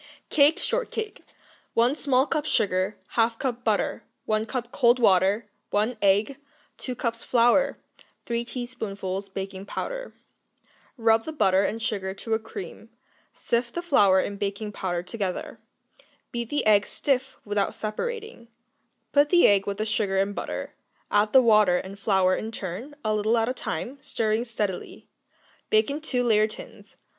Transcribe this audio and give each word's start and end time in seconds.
Cake 0.31 0.57
Shortcake 0.57 1.23
1 1.75 1.95
small 1.95 2.25
cup 2.25 2.47
sugar. 2.47 2.97
1/2 3.15 3.37
cup 3.37 3.63
butter. 3.63 4.03
1 4.25 4.47
cup 4.47 4.71
cold 4.71 4.97
water. 4.97 5.47
1 5.69 5.95
egg. 6.01 6.37
2 6.79 6.95
cups 6.95 7.23
flour. 7.23 7.77
3 8.25 8.43
teaspoonfuls 8.43 9.29
baking 9.29 9.63
powder. 9.67 10.15
Rub 10.97 11.25
the 11.25 11.31
butter 11.31 11.63
and 11.63 11.79
sugar 11.83 12.15
to 12.15 12.33
a 12.33 12.39
cream; 12.39 12.89
sift 13.35 13.75
the 13.75 13.83
flour 13.83 14.19
and 14.19 14.39
baking 14.39 14.71
powder 14.71 15.03
together; 15.03 15.59
beat 16.31 16.49
the 16.49 16.65
egg 16.65 16.87
stiff 16.87 17.37
without 17.45 17.75
separating; 17.75 18.47
put 19.11 19.29
the 19.29 19.45
egg 19.47 19.67
with 19.67 19.77
the 19.77 19.85
sugar 19.85 20.17
and 20.17 20.33
butter, 20.33 20.73
add 21.11 21.31
the 21.31 21.43
water 21.43 21.77
and 21.77 21.99
flour 21.99 22.35
in 22.35 22.51
turn, 22.51 22.95
a 23.05 23.13
little 23.13 23.37
at 23.37 23.47
a 23.47 23.53
time, 23.53 23.99
stirring 24.01 24.45
steadily; 24.45 25.07
bake 25.69 25.91
in 25.91 26.01
two 26.01 26.23
layer 26.23 26.47
tins. 26.47 26.95